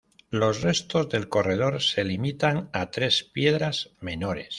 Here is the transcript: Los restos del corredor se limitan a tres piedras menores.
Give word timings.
Los 0.31 0.61
restos 0.63 1.09
del 1.09 1.29
corredor 1.29 1.79
se 1.79 2.03
limitan 2.03 2.71
a 2.73 2.89
tres 2.89 3.23
piedras 3.23 3.91
menores. 3.99 4.49